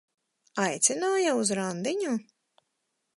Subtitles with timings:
[0.63, 2.17] Aicināja uz randiņu?